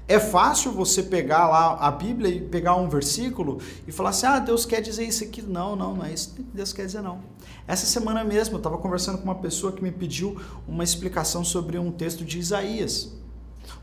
[0.08, 4.40] É fácil você pegar lá a Bíblia e pegar um versículo e falar assim: ah,
[4.40, 5.42] Deus quer dizer isso aqui.
[5.42, 7.20] Não, não, não é isso que Deus quer dizer, não.
[7.68, 11.78] Essa semana mesmo eu estava conversando com uma pessoa que me pediu uma explicação sobre
[11.78, 13.19] um texto de Isaías.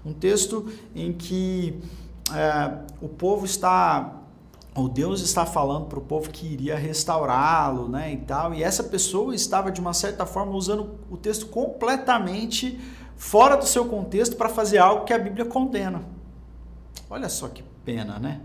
[0.06, 1.80] Um texto em que
[2.32, 4.22] é, o povo está
[4.76, 8.84] ou Deus está falando para o povo que iria restaurá-lo, né, e tal, e essa
[8.84, 12.78] pessoa estava de uma certa forma usando o texto completamente
[13.16, 16.02] fora do seu contexto para fazer algo que a Bíblia condena.
[17.08, 18.42] Olha só que pena, né?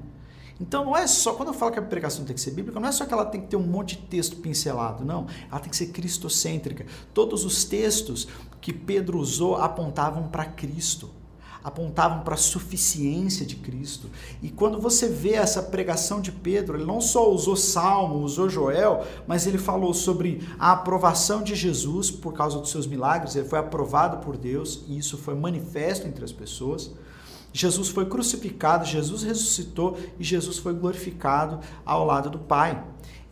[0.60, 2.88] Então não é só, quando eu falo que a pregação tem que ser bíblica, não
[2.88, 5.26] é só que ela tem que ter um monte de texto pincelado, não.
[5.50, 6.86] Ela tem que ser cristocêntrica.
[7.14, 8.28] Todos os textos
[8.62, 11.10] que Pedro usou apontavam para Cristo,
[11.64, 14.10] apontavam para a suficiência de Cristo.
[14.42, 19.06] E quando você vê essa pregação de Pedro, ele não só usou Salmo, usou Joel,
[19.28, 23.60] mas ele falou sobre a aprovação de Jesus por causa dos seus milagres, ele foi
[23.60, 26.92] aprovado por Deus e isso foi manifesto entre as pessoas.
[27.54, 32.82] Jesus foi crucificado, Jesus ressuscitou e Jesus foi glorificado ao lado do Pai.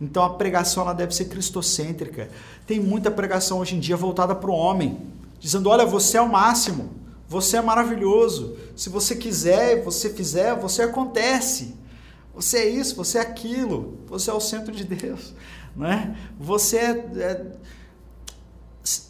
[0.00, 2.28] Então a pregação ela deve ser cristocêntrica.
[2.66, 4.98] Tem muita pregação hoje em dia voltada para o homem,
[5.38, 6.90] dizendo: olha, você é o máximo,
[7.30, 8.58] você é maravilhoso.
[8.76, 11.74] Se você quiser, você fizer, você acontece.
[12.34, 15.34] Você é isso, você é aquilo, você é o centro de Deus,
[15.74, 16.14] né?
[16.38, 17.46] Você é, é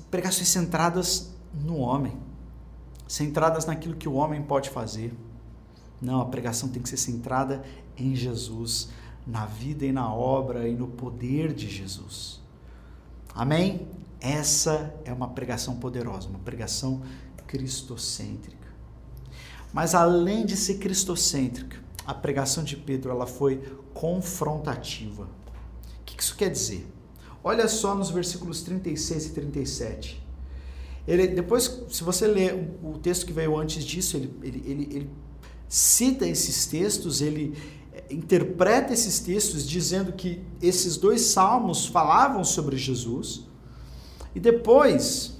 [0.08, 2.16] pregações centradas no homem
[3.10, 5.12] centradas naquilo que o homem pode fazer.
[6.00, 7.60] Não, a pregação tem que ser centrada
[7.96, 8.88] em Jesus,
[9.26, 12.40] na vida e na obra e no poder de Jesus.
[13.34, 13.88] Amém?
[14.20, 17.02] Essa é uma pregação poderosa, uma pregação
[17.50, 18.68] cristocêntrica.
[19.72, 23.60] Mas além de ser cristocêntrica, a pregação de Pedro ela foi
[23.92, 25.24] confrontativa.
[25.24, 26.86] O que isso quer dizer?
[27.42, 30.26] Olha só nos versículos 36 e 37.
[31.08, 35.10] Ele, depois, se você ler o, texto que veio antes disso, ele, ele, ele, ele
[35.68, 37.56] cita esses textos, ele
[37.92, 43.44] eh, interpreta esses textos dizendo que esses dois salmos falavam sobre Jesus.
[44.34, 45.39] E depois,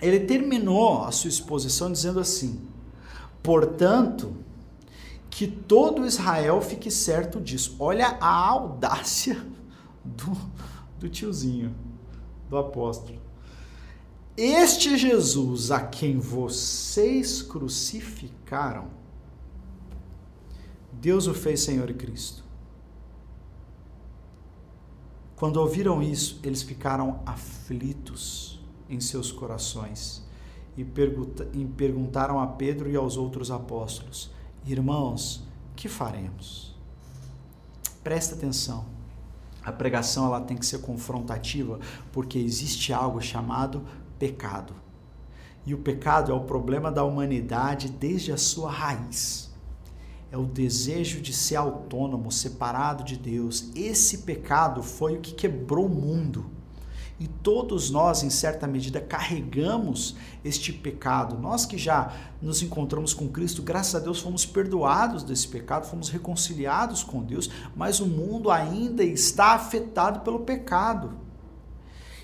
[0.00, 2.60] ele terminou a sua exposição dizendo assim:
[3.42, 4.34] Portanto,
[5.28, 7.76] que todo Israel fique certo disso.
[7.78, 9.46] Olha a audácia
[10.04, 10.36] do,
[10.98, 11.74] do tiozinho,
[12.48, 13.20] do apóstolo.
[14.36, 18.88] Este Jesus a quem vocês crucificaram,
[20.92, 22.44] Deus o fez Senhor e Cristo.
[25.36, 28.49] Quando ouviram isso, eles ficaram aflitos
[28.90, 30.22] em seus corações
[30.76, 34.30] e, perguntaram a Pedro e aos outros apóstolos:
[34.66, 35.42] Irmãos,
[35.76, 36.74] que faremos?
[38.02, 38.86] Presta atenção.
[39.62, 41.78] A pregação ela tem que ser confrontativa,
[42.12, 43.84] porque existe algo chamado
[44.18, 44.74] pecado.
[45.66, 49.50] E o pecado é o problema da humanidade desde a sua raiz.
[50.32, 53.70] É o desejo de ser autônomo, separado de Deus.
[53.74, 56.46] Esse pecado foi o que quebrou o mundo.
[57.20, 61.36] E todos nós, em certa medida, carregamos este pecado.
[61.36, 66.08] Nós que já nos encontramos com Cristo, graças a Deus fomos perdoados desse pecado, fomos
[66.08, 71.12] reconciliados com Deus, mas o mundo ainda está afetado pelo pecado.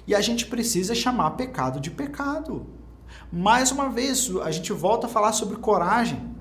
[0.07, 2.65] E a gente precisa chamar pecado de pecado.
[3.31, 6.35] Mais uma vez, a gente volta a falar sobre coragem.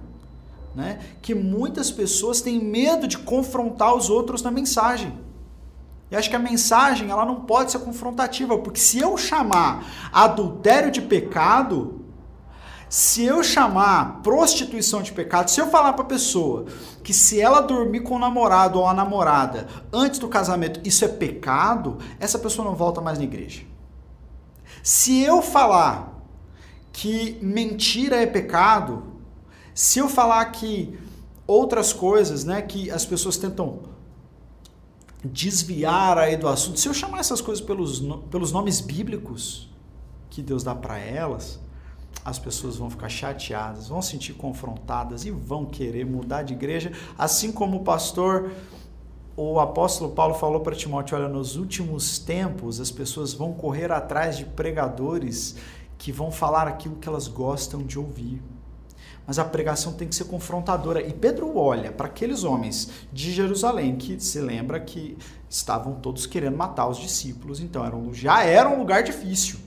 [0.74, 1.00] Né?
[1.22, 5.25] Que muitas pessoas têm medo de confrontar os outros na mensagem.
[6.16, 11.02] Acho que a mensagem ela não pode ser confrontativa, porque se eu chamar adultério de
[11.02, 12.02] pecado,
[12.88, 16.66] se eu chamar prostituição de pecado, se eu falar para a pessoa
[17.04, 21.08] que se ela dormir com o namorado ou a namorada antes do casamento, isso é
[21.08, 23.64] pecado, essa pessoa não volta mais na igreja.
[24.82, 26.14] Se eu falar
[26.94, 29.04] que mentira é pecado,
[29.74, 30.98] se eu falar que
[31.46, 33.95] outras coisas, né, que as pessoas tentam
[35.26, 39.70] desviar aí do assunto, se eu chamar essas coisas pelos, pelos nomes bíblicos
[40.30, 41.60] que Deus dá para elas,
[42.24, 47.52] as pessoas vão ficar chateadas, vão sentir confrontadas e vão querer mudar de igreja, assim
[47.52, 48.52] como o pastor
[49.38, 54.38] o apóstolo Paulo falou para Timóteo: olha, nos últimos tempos as pessoas vão correr atrás
[54.38, 55.58] de pregadores
[55.98, 58.42] que vão falar aquilo que elas gostam de ouvir
[59.26, 61.02] mas a pregação tem que ser confrontadora.
[61.02, 65.18] E Pedro olha para aqueles homens de Jerusalém que se lembra que
[65.50, 69.60] estavam todos querendo matar os discípulos, então era um, já era um lugar difícil.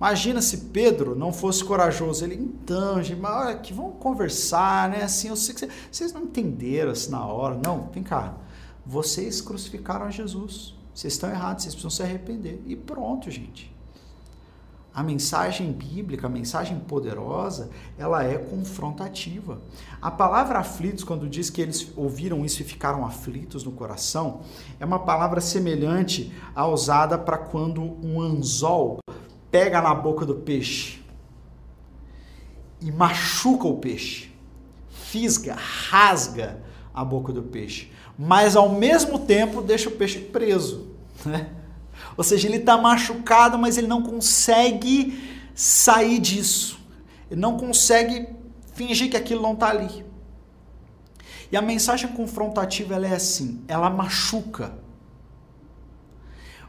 [0.00, 2.24] Imagina se Pedro não fosse corajoso.
[2.24, 5.02] Ele, então, gente, mas olha que vamos conversar, né?
[5.02, 7.60] Assim, eu sei que vocês não entenderam assim na hora.
[7.62, 8.34] Não, vem cá.
[8.84, 10.74] Vocês crucificaram a Jesus.
[10.94, 12.62] Vocês estão errados, vocês precisam se arrepender.
[12.66, 13.69] E pronto, gente.
[14.92, 19.60] A mensagem bíblica, a mensagem poderosa, ela é confrontativa.
[20.02, 24.40] A palavra aflitos, quando diz que eles ouviram isso e ficaram aflitos no coração,
[24.80, 28.98] é uma palavra semelhante à usada para quando um anzol
[29.50, 31.00] pega na boca do peixe
[32.80, 34.32] e machuca o peixe,
[34.88, 40.88] fisga, rasga a boca do peixe, mas ao mesmo tempo deixa o peixe preso,
[41.24, 41.59] né?
[42.20, 46.78] Ou seja, ele está machucado, mas ele não consegue sair disso.
[47.30, 48.28] Ele não consegue
[48.74, 50.04] fingir que aquilo não está ali.
[51.50, 54.74] E a mensagem confrontativa ela é assim: ela machuca,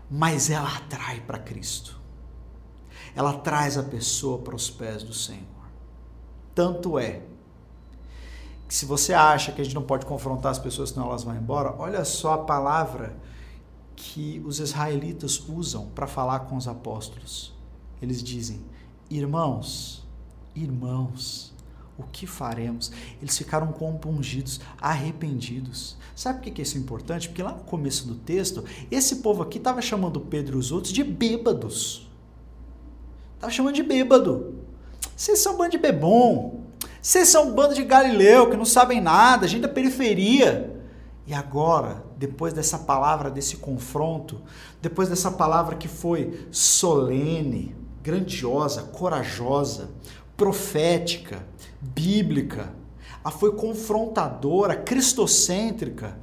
[0.09, 1.99] mas ela atrai para Cristo.
[3.13, 5.43] Ela traz a pessoa para os pés do Senhor.
[6.55, 7.23] Tanto é
[8.69, 11.35] que se você acha que a gente não pode confrontar as pessoas senão elas vão
[11.35, 13.17] embora, olha só a palavra
[13.95, 17.53] que os israelitas usam para falar com os apóstolos.
[18.01, 18.61] Eles dizem:
[19.09, 20.03] Irmãos,
[20.55, 21.53] irmãos,
[21.97, 22.91] o que faremos?
[23.21, 25.97] Eles ficaram compungidos, arrependidos.
[26.15, 27.29] Sabe por que isso é importante?
[27.29, 30.93] Porque lá no começo do texto, esse povo aqui estava chamando Pedro e os outros
[30.93, 32.09] de bêbados.
[33.35, 34.55] Estava chamando de bêbado.
[35.15, 36.61] Vocês são um bando de bebom.
[37.01, 40.79] Vocês são um bando de galileu que não sabem nada, gente da periferia.
[41.25, 44.39] E agora, depois dessa palavra, desse confronto,
[44.79, 49.89] depois dessa palavra que foi solene, grandiosa, corajosa,
[50.37, 51.43] profética,
[51.81, 52.71] bíblica,
[53.23, 56.15] a foi confrontadora, cristocêntrica,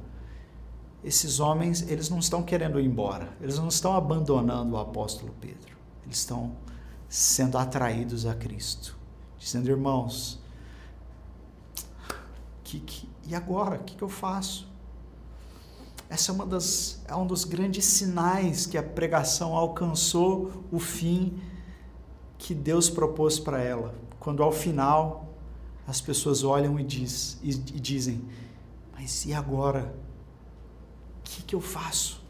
[1.03, 5.75] esses homens, eles não estão querendo ir embora, eles não estão abandonando o apóstolo Pedro,
[6.05, 6.53] eles estão
[7.09, 8.97] sendo atraídos a Cristo,
[9.37, 10.39] dizendo, irmãos,
[12.63, 13.75] que, que, e agora?
[13.75, 14.68] O que, que eu faço?
[16.09, 21.39] Essa é, uma das, é um dos grandes sinais que a pregação alcançou o fim
[22.37, 23.93] que Deus propôs para ela.
[24.19, 25.29] Quando ao final
[25.85, 28.27] as pessoas olham e, diz, e, e dizem:
[28.93, 29.93] Mas e agora?
[31.19, 32.23] O que, que eu faço?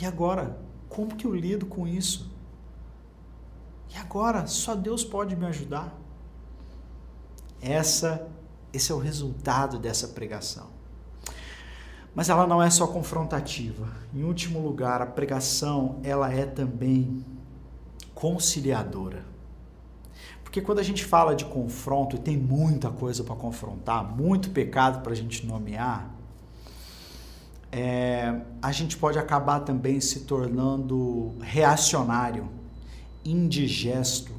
[0.00, 0.58] E agora?
[0.88, 2.28] Como que eu lido com isso?
[3.94, 4.46] E agora?
[4.48, 5.96] Só Deus pode me ajudar.
[7.60, 8.28] Essa,
[8.72, 10.75] esse é o resultado dessa pregação.
[12.16, 13.86] Mas ela não é só confrontativa.
[14.14, 17.22] Em último lugar, a pregação, ela é também
[18.14, 19.22] conciliadora.
[20.42, 25.02] Porque quando a gente fala de confronto e tem muita coisa para confrontar, muito pecado
[25.02, 26.10] para a gente nomear,
[27.70, 32.48] é, a gente pode acabar também se tornando reacionário,
[33.22, 34.32] indigesto.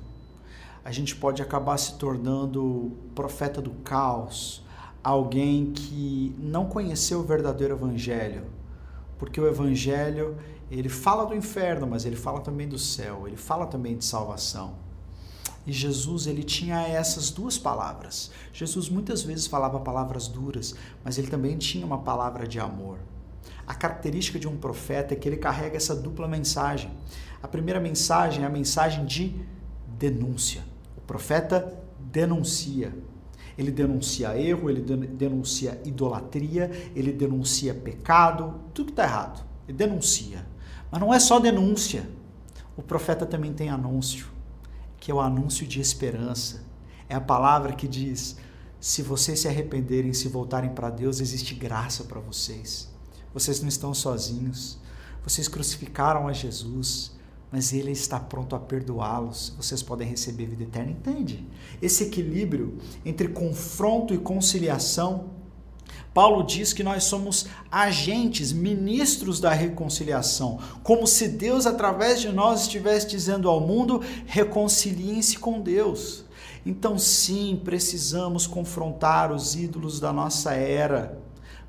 [0.84, 4.65] A gente pode acabar se tornando profeta do caos,
[5.03, 8.43] alguém que não conheceu o verdadeiro evangelho,
[9.17, 10.37] porque o evangelho,
[10.69, 14.75] ele fala do inferno, mas ele fala também do céu, ele fala também de salvação.
[15.65, 18.31] E Jesus, ele tinha essas duas palavras.
[18.53, 20.73] Jesus muitas vezes falava palavras duras,
[21.03, 22.99] mas ele também tinha uma palavra de amor.
[23.67, 26.89] a característica de um profeta é que ele carrega essa dupla mensagem.
[27.43, 29.35] A primeira mensagem é a mensagem de
[29.99, 30.63] denúncia.
[30.97, 32.93] O profeta denuncia.
[33.58, 39.43] Ele denuncia erro, ele denuncia idolatria, ele denuncia pecado, tudo está errado.
[39.68, 40.45] Ele denuncia.
[40.91, 42.08] Mas não é só denúncia.
[42.76, 44.28] O profeta também tem anúncio,
[44.99, 46.64] que é o anúncio de esperança.
[47.10, 48.38] É a palavra que diz:
[48.80, 52.93] se vocês se arrependerem, se voltarem para Deus, existe graça para vocês.
[53.34, 54.80] Vocês não estão sozinhos.
[55.24, 57.16] Vocês crucificaram a Jesus
[57.51, 59.53] mas ele está pronto a perdoá-los.
[59.57, 60.91] Vocês podem receber vida eterna.
[60.91, 61.47] Entende?
[61.81, 65.37] Esse equilíbrio entre confronto e conciliação.
[66.13, 72.61] Paulo diz que nós somos agentes, ministros da reconciliação, como se Deus, através de nós,
[72.61, 76.25] estivesse dizendo ao mundo: reconciliem-se com Deus.
[76.65, 81.26] Então, sim, precisamos confrontar os ídolos da nossa era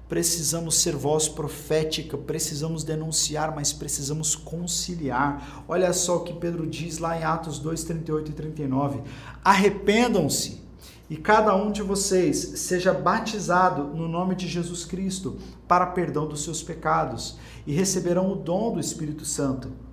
[0.09, 5.65] precisamos ser voz profética, precisamos denunciar, mas precisamos conciliar.
[5.69, 9.01] Olha só o que Pedro diz lá em Atos 2, 38 e 39.
[9.45, 10.63] Arrependam-se
[11.11, 16.43] e cada um de vocês seja batizado no nome de Jesus Cristo para perdão dos
[16.43, 19.88] seus pecados e receberão o dom do Espírito Santo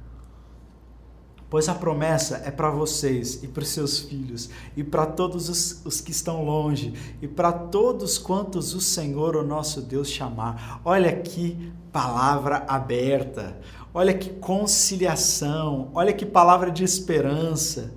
[1.56, 5.86] pois a promessa é para vocês e para os seus filhos e para todos os,
[5.86, 10.82] os, que estão longe e para todos quantos o Senhor, o nosso Deus, chamar.
[10.84, 13.58] Olha que palavra aberta,
[13.94, 17.94] olha que conciliação, olha que palavra de esperança.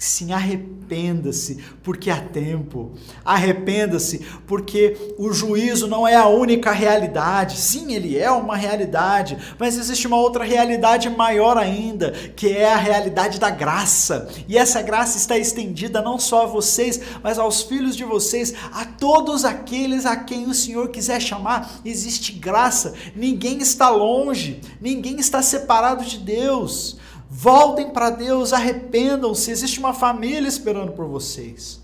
[0.00, 2.92] Sim, arrependa-se, porque há tempo.
[3.22, 7.58] Arrependa-se, porque o juízo não é a única realidade.
[7.58, 12.78] Sim, ele é uma realidade, mas existe uma outra realidade maior ainda, que é a
[12.78, 14.26] realidade da graça.
[14.48, 18.86] E essa graça está estendida não só a vocês, mas aos filhos de vocês, a
[18.86, 21.78] todos aqueles a quem o Senhor quiser chamar.
[21.84, 22.94] Existe graça.
[23.14, 26.98] Ninguém está longe, ninguém está separado de Deus.
[27.32, 29.52] Voltem para Deus, arrependam-se.
[29.52, 31.80] Existe uma família esperando por vocês.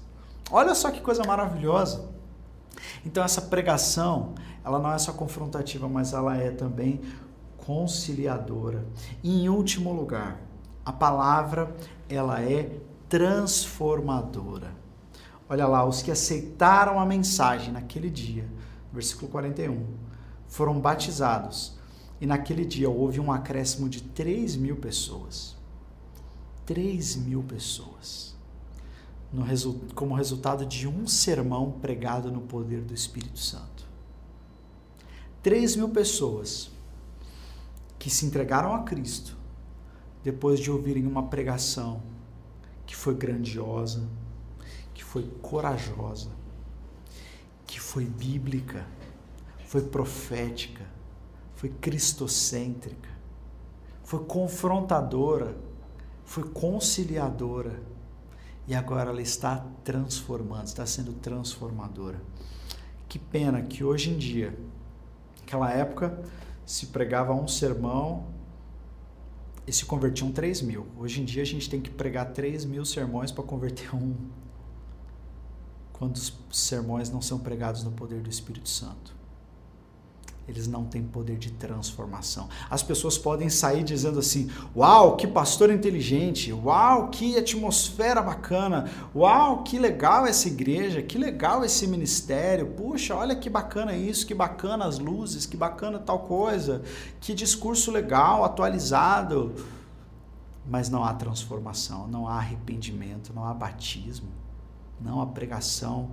[0.50, 2.04] Olha só que coisa maravilhosa.
[3.04, 4.34] Então essa pregação,
[4.64, 7.00] ela não é só confrontativa, mas ela é também
[7.58, 8.84] conciliadora.
[9.22, 10.40] E em último lugar,
[10.84, 11.72] a palavra
[12.08, 14.74] ela é transformadora.
[15.48, 18.48] Olha lá, os que aceitaram a mensagem naquele dia,
[18.92, 19.86] versículo 41,
[20.48, 21.75] foram batizados
[22.20, 25.56] e naquele dia houve um acréscimo de 3 mil pessoas.
[26.64, 28.34] 3 mil pessoas.
[29.44, 33.86] Resu como resultado de um sermão pregado no poder do Espírito Santo.
[35.42, 36.70] 3 mil pessoas
[37.98, 39.36] que se entregaram a Cristo
[40.24, 42.02] depois de ouvirem uma pregação
[42.86, 44.08] que foi grandiosa,
[44.94, 46.30] que foi corajosa,
[47.66, 48.86] que foi bíblica,
[49.66, 50.95] foi profética,
[51.56, 53.08] foi cristocêntrica,
[54.04, 55.56] foi confrontadora,
[56.24, 57.82] foi conciliadora
[58.68, 62.22] e agora ela está transformando, está sendo transformadora.
[63.08, 64.56] Que pena que hoje em dia,
[65.40, 66.22] naquela época,
[66.66, 68.26] se pregava um sermão
[69.66, 70.86] e se convertiam 3 mil.
[70.98, 74.14] Hoje em dia a gente tem que pregar 3 mil sermões para converter um.
[75.92, 79.16] Quando os sermões não são pregados no poder do Espírito Santo
[80.48, 82.48] eles não têm poder de transformação.
[82.70, 86.52] As pessoas podem sair dizendo assim: Uau, que pastor inteligente!
[86.52, 88.88] Uau, que atmosfera bacana!
[89.14, 91.02] Uau, que legal essa igreja!
[91.02, 92.66] Que legal esse ministério!
[92.66, 94.26] Puxa, olha que bacana isso!
[94.26, 95.46] Que bacana as luzes!
[95.46, 96.82] Que bacana tal coisa!
[97.20, 99.52] Que discurso legal, atualizado!
[100.68, 104.28] Mas não há transformação, não há arrependimento, não há batismo,
[105.00, 106.10] não há pregação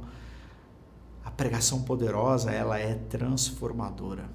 [1.26, 4.30] a pregação poderosa, ela é transformadora.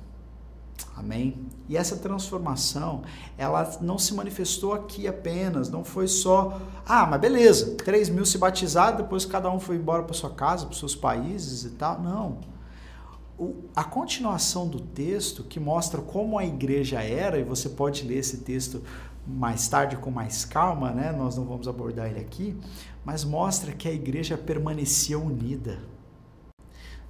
[0.97, 1.47] Amém?
[1.69, 3.03] E essa transformação,
[3.37, 8.39] ela não se manifestou aqui apenas, não foi só, ah, mas beleza, 3 mil se
[8.39, 12.01] batizaram, depois cada um foi embora para sua casa, para seus países e tal.
[12.01, 12.39] Não.
[13.39, 18.19] O, a continuação do texto, que mostra como a igreja era, e você pode ler
[18.19, 18.83] esse texto
[19.27, 21.13] mais tarde com mais calma, né?
[21.13, 22.57] Nós não vamos abordar ele aqui,
[23.05, 25.79] mas mostra que a igreja permanecia unida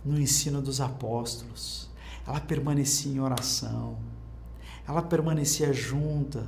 [0.09, 1.89] no ensino dos apóstolos.
[2.27, 3.99] Ela permanecia em oração.
[4.87, 6.47] Ela permanecia junta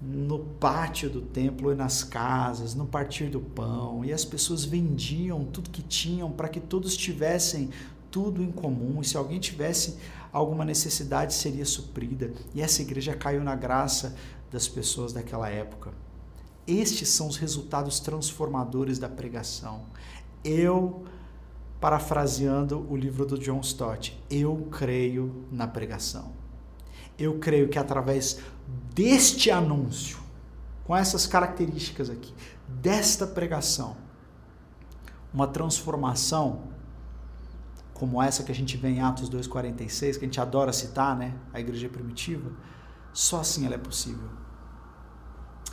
[0.00, 5.44] no pátio do templo e nas casas, no partir do pão, e as pessoas vendiam
[5.44, 7.70] tudo que tinham para que todos tivessem
[8.08, 9.98] tudo em comum, e se alguém tivesse
[10.32, 12.32] alguma necessidade seria suprida.
[12.54, 14.14] E essa igreja caiu na graça
[14.52, 15.92] das pessoas daquela época.
[16.64, 19.86] Estes são os resultados transformadores da pregação.
[20.44, 21.04] Eu
[21.80, 26.32] parafraseando o livro do John Stott, eu creio na pregação.
[27.18, 28.40] Eu creio que através
[28.94, 30.18] deste anúncio,
[30.84, 32.34] com essas características aqui,
[32.66, 33.96] desta pregação,
[35.32, 36.68] uma transformação
[37.98, 41.34] como essa que a gente vê em Atos 2:46, que a gente adora citar, né,
[41.52, 42.52] a igreja primitiva,
[43.12, 44.28] só assim ela é possível.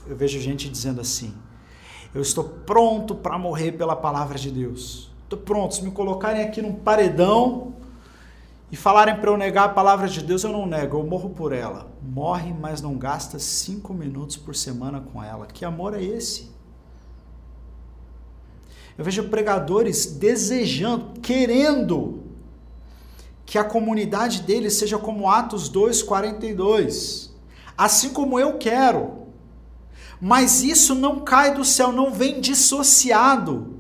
[0.08, 1.34] Eu vejo gente dizendo assim:
[2.14, 5.14] "Eu estou pronto para morrer pela palavra de Deus.
[5.26, 7.73] Estou pronto, se me colocarem aqui num paredão,
[8.71, 11.53] e falarem para eu negar a palavra de Deus, eu não nego, eu morro por
[11.53, 11.88] ela.
[12.01, 15.45] Morre, mas não gasta cinco minutos por semana com ela.
[15.45, 16.51] Que amor é esse?
[18.97, 22.23] Eu vejo pregadores desejando, querendo
[23.45, 27.30] que a comunidade deles seja como Atos 2:42.
[27.78, 29.26] Assim como eu quero.
[30.19, 33.74] Mas isso não cai do céu, não vem dissociado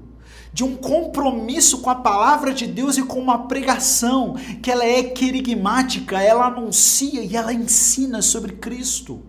[0.55, 5.03] de um compromisso com a palavra de Deus e com uma pregação, que ela é
[5.03, 9.21] querigmática, ela anuncia e ela ensina sobre Cristo.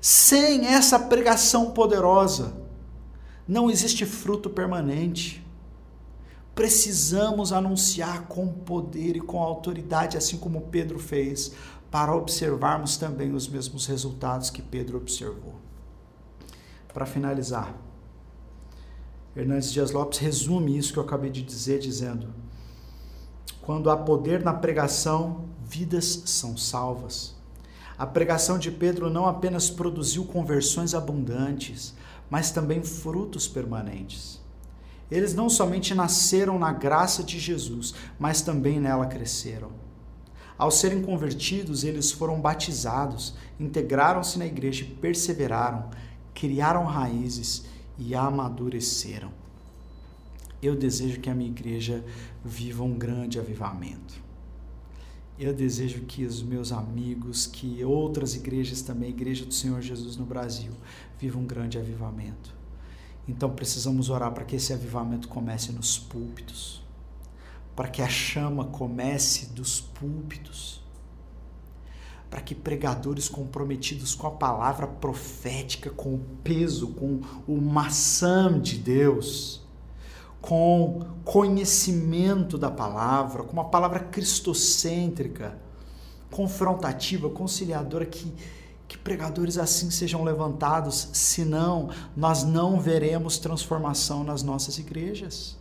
[0.00, 2.56] Sem essa pregação poderosa,
[3.46, 5.46] não existe fruto permanente.
[6.54, 11.52] Precisamos anunciar com poder e com autoridade, assim como Pedro fez,
[11.90, 15.56] para observarmos também os mesmos resultados que Pedro observou.
[16.94, 17.87] Para finalizar,
[19.38, 22.34] Hernandes Dias Lopes resume isso que eu acabei de dizer, dizendo:
[23.62, 27.36] quando há poder na pregação, vidas são salvas.
[27.96, 31.94] A pregação de Pedro não apenas produziu conversões abundantes,
[32.28, 34.40] mas também frutos permanentes.
[35.08, 39.70] Eles não somente nasceram na graça de Jesus, mas também nela cresceram.
[40.58, 45.90] Ao serem convertidos, eles foram batizados, integraram-se na igreja e perseveraram,
[46.34, 47.64] criaram raízes
[47.98, 49.32] e amadureceram.
[50.62, 52.04] Eu desejo que a minha igreja
[52.44, 54.22] viva um grande avivamento.
[55.38, 60.26] Eu desejo que os meus amigos, que outras igrejas também, Igreja do Senhor Jesus no
[60.26, 60.72] Brasil,
[61.18, 62.56] vivam um grande avivamento.
[63.28, 66.82] Então precisamos orar para que esse avivamento comece nos púlpitos,
[67.76, 70.77] para que a chama comece dos púlpitos
[72.30, 78.76] para que pregadores comprometidos com a palavra profética, com o peso, com o maçã de
[78.76, 79.62] Deus,
[80.40, 85.58] com conhecimento da palavra, com uma palavra cristocêntrica,
[86.30, 88.32] confrontativa, conciliadora, que,
[88.86, 95.56] que pregadores assim sejam levantados, senão nós não veremos transformação nas nossas igrejas.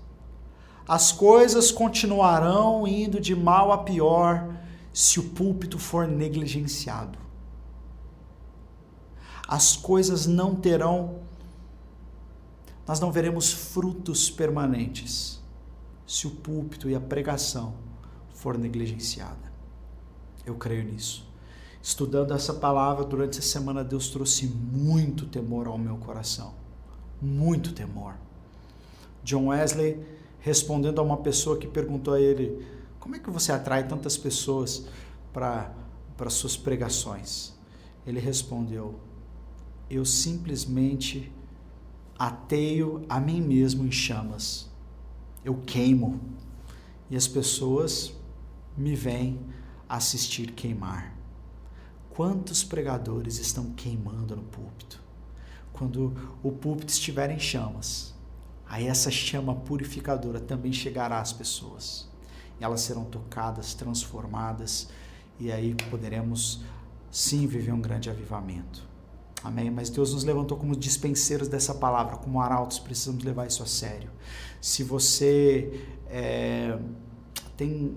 [0.86, 4.54] As coisas continuarão indo de mal a pior
[4.98, 7.20] se o púlpito for negligenciado.
[9.48, 11.20] As coisas não terão,
[12.88, 15.40] nós não veremos frutos permanentes
[16.08, 17.76] se o púlpito e a pregação
[18.34, 19.54] for negligenciada.
[20.44, 21.30] Eu creio nisso.
[21.80, 26.56] Estudando essa palavra durante essa semana, Deus trouxe muito temor ao meu coração.
[27.22, 28.16] Muito temor.
[29.24, 30.04] John Wesley,
[30.40, 34.88] respondendo a uma pessoa que perguntou a ele: como é que você atrai tantas pessoas
[35.32, 37.54] para suas pregações?
[38.06, 39.00] Ele respondeu:
[39.90, 41.32] Eu simplesmente
[42.18, 44.70] ateio a mim mesmo em chamas.
[45.46, 46.20] Eu queimo.
[47.10, 48.14] E as pessoas
[48.76, 49.40] me vêm
[49.88, 51.16] assistir queimar.
[52.10, 55.02] Quantos pregadores estão queimando no púlpito?
[55.72, 58.14] Quando o púlpito estiver em chamas,
[58.66, 62.10] aí essa chama purificadora também chegará às pessoas
[62.60, 64.90] elas serão tocadas, transformadas,
[65.40, 66.62] e aí poderemos
[67.12, 68.88] sim viver um grande avivamento.
[69.44, 69.70] Amém?
[69.70, 74.10] Mas Deus nos levantou como dispenseiros dessa palavra, como arautos, precisamos levar isso a sério.
[74.60, 76.78] Se você é,
[77.56, 77.96] tem.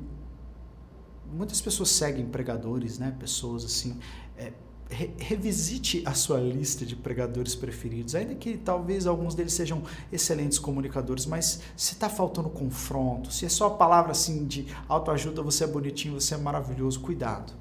[1.33, 3.17] Muitas pessoas seguem pregadores, né?
[3.19, 3.99] Pessoas assim.
[4.37, 4.53] É,
[4.91, 9.83] re revisite a sua lista de pregadores preferidos, ainda que talvez alguns deles sejam
[10.13, 15.43] excelentes comunicadores, mas se está faltando confronto, se é só a palavra assim de autoajuda,
[15.43, 17.53] você é bonitinho, você é maravilhoso, cuidado.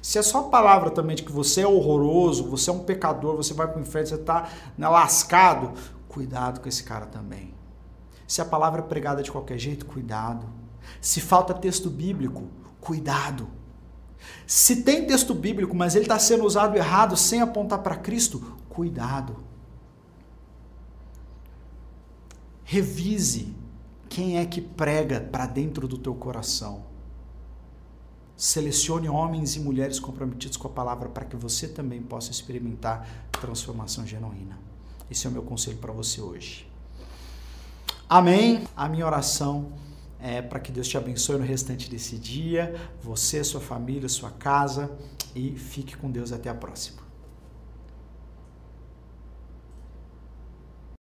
[0.00, 3.36] Se é só a palavra também de que você é horroroso, você é um pecador,
[3.36, 5.72] você vai para o inferno, você está né, lascado,
[6.08, 7.54] cuidado com esse cara também.
[8.26, 10.46] Se a palavra é pregada de qualquer jeito, cuidado.
[11.00, 12.48] Se falta texto bíblico,
[12.80, 13.48] cuidado.
[14.46, 19.36] Se tem texto bíblico, mas ele está sendo usado errado sem apontar para Cristo, cuidado.
[22.64, 23.54] Revise
[24.08, 26.84] quem é que prega para dentro do teu coração.
[28.36, 34.06] Selecione homens e mulheres comprometidos com a palavra para que você também possa experimentar transformação
[34.06, 34.58] genuína.
[35.10, 36.68] Esse é o meu conselho para você hoje.
[38.08, 38.64] Amém.
[38.76, 39.72] A minha oração
[40.24, 44.90] é, para que Deus te abençoe no restante desse dia, você, sua família, sua casa,
[45.34, 47.03] e fique com Deus até a próxima.